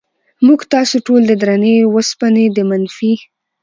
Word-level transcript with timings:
موږ 0.45 0.59
تاسې 0.73 0.97
ټول 1.05 1.21
د 1.27 1.31
درنې 1.41 1.75
وسپنې 1.95 2.45
د 2.55 2.57
منفي 2.69 3.13